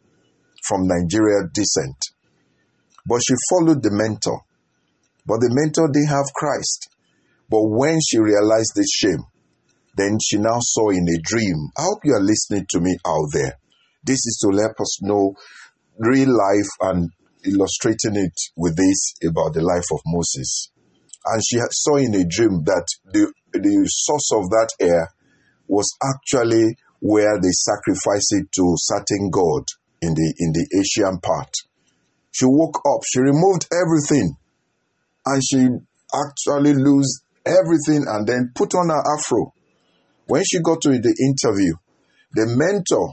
from 0.62 0.86
Nigeria 0.86 1.48
descent. 1.52 1.96
But 3.06 3.20
she 3.26 3.34
followed 3.50 3.82
the 3.82 3.90
mentor. 3.90 4.42
But 5.26 5.40
the 5.40 5.50
mentor 5.50 5.88
didn't 5.88 6.08
have 6.08 6.32
Christ. 6.34 6.90
But 7.48 7.62
when 7.64 7.98
she 8.06 8.18
realized 8.18 8.72
this 8.74 8.92
shame, 8.92 9.24
then 9.96 10.18
she 10.22 10.38
now 10.38 10.58
saw 10.60 10.90
in 10.90 11.08
a 11.08 11.18
dream. 11.22 11.70
I 11.76 11.82
hope 11.82 12.04
you 12.04 12.14
are 12.14 12.20
listening 12.20 12.66
to 12.70 12.80
me 12.80 12.96
out 13.06 13.28
there. 13.32 13.58
This 14.04 14.20
is 14.26 14.38
to 14.42 14.48
let 14.48 14.78
us 14.78 15.02
know 15.02 15.34
real 15.98 16.28
life 16.28 16.70
and 16.80 17.10
illustrating 17.44 18.16
it 18.16 18.36
with 18.56 18.76
this 18.76 19.14
about 19.26 19.54
the 19.54 19.62
life 19.62 19.88
of 19.92 20.00
Moses. 20.06 20.70
And 21.24 21.42
she 21.44 21.58
saw 21.72 21.96
in 21.96 22.14
a 22.14 22.24
dream 22.24 22.62
that 22.64 22.86
the, 23.12 23.32
the 23.52 23.88
source 23.88 24.30
of 24.34 24.50
that 24.50 24.68
air 24.80 25.08
was 25.68 25.96
actually 26.02 26.76
where 27.00 27.38
they 27.40 27.52
sacrificed 27.52 28.34
it 28.34 28.50
to 28.52 28.74
certain 28.76 29.30
god 29.30 29.64
in 30.02 30.14
the 30.14 30.34
in 30.38 30.52
the 30.52 30.66
Asian 30.80 31.20
part. 31.20 31.50
She 32.32 32.44
woke 32.46 32.80
up, 32.86 33.00
she 33.06 33.20
removed 33.20 33.66
everything, 33.72 34.36
and 35.26 35.42
she 35.44 35.68
actually 36.14 36.74
lose 36.74 37.22
everything 37.44 38.04
and 38.06 38.26
then 38.26 38.52
put 38.54 38.74
on 38.74 38.88
her 38.88 39.02
afro. 39.18 39.52
When 40.26 40.42
she 40.44 40.60
got 40.60 40.82
to 40.82 40.90
the 40.90 41.14
interview, 41.18 41.74
the 42.32 42.46
mentor 42.46 43.12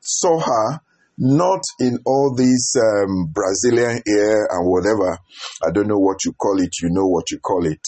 saw 0.00 0.40
her 0.40 0.80
not 1.18 1.62
in 1.80 1.98
all 2.04 2.34
these 2.36 2.76
um, 2.76 3.32
Brazilian 3.32 4.02
hair 4.06 4.48
and 4.50 4.68
whatever. 4.68 5.18
I 5.66 5.70
don't 5.72 5.88
know 5.88 5.98
what 5.98 6.24
you 6.24 6.32
call 6.32 6.60
it. 6.60 6.74
You 6.82 6.90
know 6.90 7.06
what 7.06 7.30
you 7.30 7.38
call 7.38 7.66
it. 7.66 7.80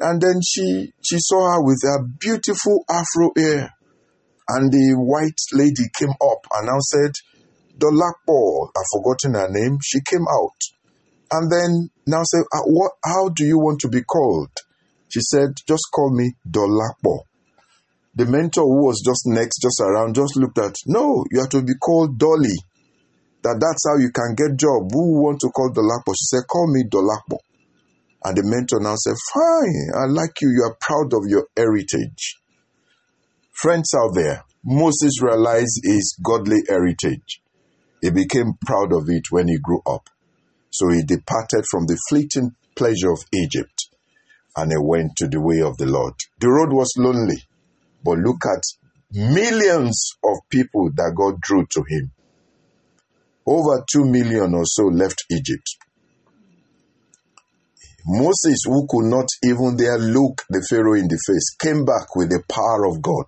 And 0.00 0.20
then 0.20 0.40
she 0.42 0.92
she 1.02 1.16
saw 1.18 1.54
her 1.54 1.62
with 1.62 1.80
her 1.84 2.04
beautiful 2.20 2.84
afro 2.88 3.30
hair, 3.36 3.74
and 4.48 4.72
the 4.72 4.94
white 4.96 5.40
lady 5.52 5.88
came 5.98 6.10
up 6.10 6.46
and 6.52 6.66
now 6.66 6.78
said, 6.80 7.12
Dolapo, 7.78 8.68
I've 8.76 8.90
forgotten 8.92 9.34
her 9.34 9.48
name. 9.50 9.78
She 9.82 10.00
came 10.00 10.26
out 10.30 10.58
and 11.34 11.50
then 11.50 11.90
now 12.06 12.22
said, 12.24 12.44
uh, 12.52 12.62
"What? 12.66 12.92
How 13.04 13.28
do 13.28 13.44
you 13.44 13.58
want 13.58 13.80
to 13.80 13.88
be 13.88 14.02
called?" 14.02 14.50
She 15.08 15.20
said, 15.20 15.56
"Just 15.66 15.88
call 15.92 16.10
me 16.10 16.34
Dolapo." 16.48 17.24
The 18.14 18.26
mentor 18.26 18.62
who 18.62 18.86
was 18.86 19.02
just 19.04 19.26
next, 19.26 19.60
just 19.60 19.80
around, 19.80 20.14
just 20.14 20.36
looked 20.36 20.58
at. 20.58 20.76
No, 20.86 21.24
you 21.32 21.40
have 21.40 21.50
to 21.50 21.62
be 21.62 21.74
called 21.74 22.18
Dolly. 22.18 22.54
That 23.42 23.58
that's 23.58 23.84
how 23.88 23.98
you 23.98 24.10
can 24.12 24.34
get 24.36 24.56
job. 24.56 24.92
Who 24.92 25.20
want 25.22 25.40
to 25.40 25.50
call 25.50 25.70
Dolapo? 25.70 26.14
She 26.14 26.26
said, 26.26 26.46
"Call 26.46 26.72
me 26.72 26.84
Dolapo." 26.84 27.38
And 28.24 28.36
the 28.36 28.42
mentor 28.42 28.80
now 28.80 28.96
said, 28.96 29.16
"Fine, 29.32 29.90
I 29.94 30.06
like 30.06 30.40
you. 30.40 30.48
You 30.48 30.64
are 30.64 30.76
proud 30.80 31.12
of 31.12 31.28
your 31.28 31.46
heritage." 31.56 32.40
Friends 33.52 33.92
out 33.94 34.14
there, 34.14 34.44
Moses 34.64 35.20
realized 35.22 35.80
his 35.84 36.16
godly 36.24 36.62
heritage. 36.68 37.42
He 38.00 38.10
became 38.10 38.54
proud 38.64 38.92
of 38.92 39.08
it 39.08 39.30
when 39.30 39.48
he 39.48 39.58
grew 39.58 39.82
up. 39.86 40.08
So 40.70 40.88
he 40.88 41.02
departed 41.02 41.64
from 41.70 41.86
the 41.86 41.98
fleeting 42.08 42.56
pleasure 42.74 43.12
of 43.12 43.24
Egypt 43.32 43.88
and 44.56 44.70
he 44.70 44.78
went 44.78 45.16
to 45.16 45.28
the 45.28 45.40
way 45.40 45.60
of 45.60 45.76
the 45.78 45.86
Lord. 45.86 46.14
The 46.40 46.48
road 46.48 46.72
was 46.72 46.92
lonely, 46.96 47.42
but 48.04 48.18
look 48.18 48.44
at 48.46 48.62
millions 49.10 50.12
of 50.24 50.38
people 50.50 50.90
that 50.94 51.14
God 51.16 51.40
drew 51.40 51.66
to 51.72 51.84
him. 51.88 52.12
Over 53.46 53.84
two 53.90 54.04
million 54.04 54.54
or 54.54 54.64
so 54.64 54.84
left 54.84 55.24
Egypt. 55.30 55.76
Moses, 58.06 58.64
who 58.66 58.86
could 58.86 59.06
not 59.06 59.28
even 59.42 59.76
dare 59.76 59.98
look 59.98 60.42
the 60.50 60.64
Pharaoh 60.68 60.94
in 60.94 61.08
the 61.08 61.18
face, 61.26 61.56
came 61.58 61.84
back 61.84 62.14
with 62.14 62.28
the 62.28 62.42
power 62.48 62.86
of 62.86 63.00
God 63.00 63.26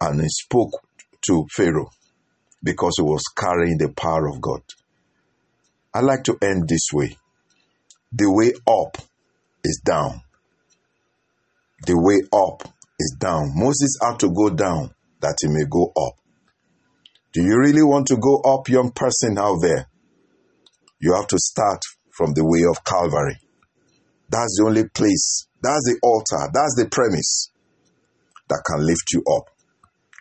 and 0.00 0.20
he 0.20 0.28
spoke 0.28 0.72
to 1.26 1.46
Pharaoh 1.54 1.90
because 2.62 2.94
he 2.96 3.02
was 3.02 3.22
carrying 3.36 3.78
the 3.78 3.92
power 3.92 4.28
of 4.28 4.40
God. 4.40 4.62
I 5.94 6.00
like 6.00 6.24
to 6.24 6.38
end 6.40 6.68
this 6.68 6.88
way. 6.92 7.16
The 8.12 8.30
way 8.32 8.52
up 8.66 8.96
is 9.64 9.80
down. 9.84 10.22
The 11.86 11.98
way 11.98 12.22
up 12.32 12.68
is 12.98 13.16
down. 13.18 13.52
Moses 13.54 13.98
had 14.00 14.18
to 14.20 14.30
go 14.30 14.50
down 14.50 14.94
that 15.20 15.38
he 15.40 15.48
may 15.48 15.64
go 15.68 15.92
up. 15.96 16.14
Do 17.32 17.42
you 17.42 17.58
really 17.58 17.82
want 17.82 18.06
to 18.08 18.16
go 18.16 18.40
up, 18.40 18.68
young 18.68 18.92
person 18.92 19.38
out 19.38 19.58
there? 19.60 19.88
You 21.00 21.14
have 21.14 21.26
to 21.28 21.38
start 21.38 21.82
from 22.22 22.34
the 22.34 22.46
way 22.46 22.62
of 22.70 22.84
Calvary. 22.84 23.34
That's 24.30 24.54
the 24.56 24.66
only 24.68 24.86
place, 24.94 25.48
that's 25.60 25.82
the 25.90 25.98
altar, 26.04 26.46
that's 26.54 26.78
the 26.78 26.86
premise 26.88 27.50
that 28.48 28.62
can 28.64 28.86
lift 28.86 29.10
you 29.12 29.24
up. 29.26 29.50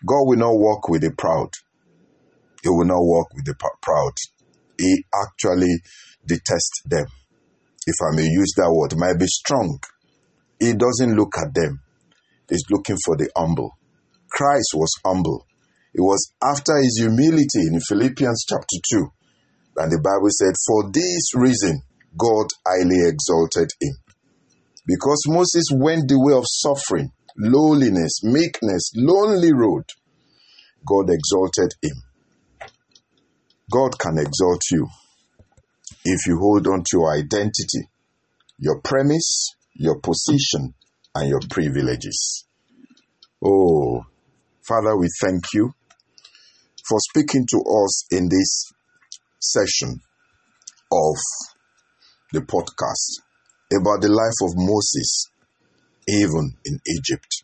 God 0.02 0.26
will 0.26 0.40
not 0.42 0.58
walk 0.58 0.90
with 0.90 1.04
the 1.04 1.12
proud, 1.12 1.54
he 2.64 2.70
will 2.70 2.90
not 2.90 3.06
walk 3.06 3.28
with 3.36 3.46
the 3.46 3.54
proud. 3.54 4.14
He 4.80 5.06
actually 5.14 5.78
detests 6.26 6.82
them. 6.86 7.06
If 7.86 7.96
I 8.02 8.16
may 8.16 8.26
use 8.26 8.54
that 8.58 8.74
word, 8.74 8.98
might 8.98 9.20
be 9.20 9.28
strong. 9.28 9.80
He 10.60 10.74
doesn't 10.74 11.16
look 11.16 11.38
at 11.38 11.54
them. 11.54 11.82
He's 12.50 12.66
looking 12.72 12.98
for 13.06 13.16
the 13.16 13.30
humble. 13.36 13.78
Christ 14.28 14.74
was 14.74 14.90
humble. 15.06 15.46
It 15.94 16.02
was 16.02 16.34
after 16.42 16.78
his 16.78 16.98
humility 17.00 17.70
in 17.70 17.80
Philippians 17.80 18.46
chapter 18.50 18.78
2 18.92 19.08
that 19.76 19.90
the 19.90 20.02
Bible 20.02 20.30
said, 20.30 20.54
For 20.68 20.90
this 20.92 21.36
reason, 21.36 21.82
God 22.18 22.48
highly 22.66 23.08
exalted 23.08 23.72
him. 23.80 23.96
Because 24.86 25.24
Moses 25.28 25.66
went 25.74 26.10
the 26.10 26.20
way 26.20 26.34
of 26.34 26.46
suffering, 26.48 27.12
lowliness, 27.38 28.24
meekness, 28.24 28.92
lonely 28.96 29.54
road, 29.54 29.86
God 30.86 31.10
exalted 31.10 31.74
him. 31.82 31.96
God 33.72 33.98
can 34.00 34.18
exalt 34.18 34.62
you 34.72 34.88
if 36.04 36.26
you 36.28 36.38
hold 36.40 36.68
on 36.68 36.80
to 36.80 36.98
your 36.98 37.14
identity, 37.14 37.88
your 38.58 38.82
premise, 38.82 39.56
your 39.76 40.00
position, 40.00 40.74
and 41.16 41.30
your 41.30 41.42
privileges. 41.50 42.46
Oh, 43.44 44.04
Father, 44.68 44.98
we 44.98 45.08
thank 45.22 45.44
you 45.54 45.72
for 46.88 47.00
speaking 47.00 47.46
to 47.50 47.58
us 47.58 48.06
in 48.12 48.28
this 48.30 48.72
session 49.40 50.02
of 50.92 51.16
the 52.32 52.42
podcast 52.42 53.20
about 53.72 54.02
the 54.02 54.10
life 54.10 54.40
of 54.44 54.56
Moses, 54.56 55.28
even 56.08 56.56
in 56.66 56.80
Egypt. 56.88 57.44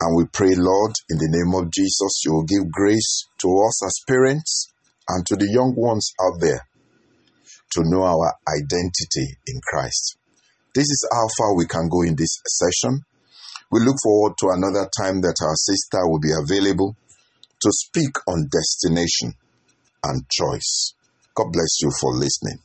And 0.00 0.16
we 0.16 0.24
pray, 0.32 0.54
Lord, 0.56 0.92
in 1.10 1.18
the 1.18 1.30
name 1.30 1.54
of 1.54 1.70
Jesus, 1.70 2.22
you 2.24 2.32
will 2.32 2.44
give 2.44 2.70
grace 2.72 3.28
to 3.38 3.48
us 3.68 3.84
as 3.84 4.00
parents 4.08 4.72
and 5.08 5.24
to 5.26 5.36
the 5.36 5.48
young 5.52 5.74
ones 5.76 6.12
out 6.20 6.40
there 6.40 6.66
to 7.72 7.82
know 7.84 8.02
our 8.02 8.34
identity 8.48 9.36
in 9.46 9.60
Christ. 9.62 10.16
This 10.74 10.84
is 10.84 11.08
how 11.12 11.28
far 11.38 11.54
we 11.54 11.66
can 11.66 11.88
go 11.88 12.02
in 12.02 12.16
this 12.16 12.40
session. 12.46 13.02
We 13.70 13.80
look 13.80 13.96
forward 14.02 14.34
to 14.40 14.48
another 14.52 14.88
time 15.00 15.20
that 15.20 15.36
our 15.40 15.54
sister 15.54 16.08
will 16.08 16.20
be 16.20 16.32
available 16.32 16.96
to 17.60 17.70
speak 17.70 18.16
on 18.26 18.48
destination 18.50 19.34
and 20.04 20.28
choice. 20.30 20.94
God 21.34 21.52
bless 21.52 21.80
you 21.80 21.90
for 22.00 22.12
listening. 22.14 22.58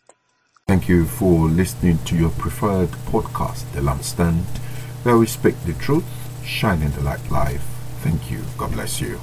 Thank 0.67 0.89
you 0.89 1.05
for 1.05 1.47
listening 1.47 1.97
to 1.99 2.17
your 2.17 2.29
preferred 2.31 2.89
podcast, 3.07 3.71
The 3.71 3.79
Lampstand, 3.79 4.43
where 5.03 5.17
we 5.17 5.25
speak 5.25 5.55
the 5.63 5.71
truth, 5.71 6.03
shining 6.45 6.91
the 6.91 7.03
light 7.03 7.31
life. 7.31 7.63
Thank 8.01 8.29
you. 8.29 8.43
God 8.57 8.73
bless 8.73 8.99
you. 8.99 9.17